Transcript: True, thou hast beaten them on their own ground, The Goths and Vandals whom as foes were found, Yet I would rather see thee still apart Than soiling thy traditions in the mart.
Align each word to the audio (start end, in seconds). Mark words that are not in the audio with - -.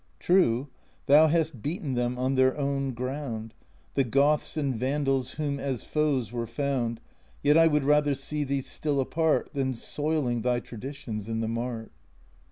True, 0.17 0.67
thou 1.05 1.27
hast 1.27 1.61
beaten 1.61 1.93
them 1.93 2.17
on 2.17 2.33
their 2.33 2.57
own 2.57 2.95
ground, 2.95 3.53
The 3.93 4.03
Goths 4.03 4.57
and 4.57 4.73
Vandals 4.75 5.33
whom 5.33 5.59
as 5.59 5.83
foes 5.83 6.31
were 6.31 6.47
found, 6.47 6.99
Yet 7.43 7.55
I 7.55 7.67
would 7.67 7.83
rather 7.83 8.15
see 8.15 8.43
thee 8.43 8.61
still 8.61 8.99
apart 8.99 9.51
Than 9.53 9.75
soiling 9.75 10.41
thy 10.41 10.59
traditions 10.59 11.29
in 11.29 11.39
the 11.39 11.47
mart. 11.47 11.91